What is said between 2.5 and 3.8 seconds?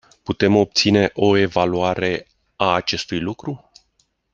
a acestui lucru?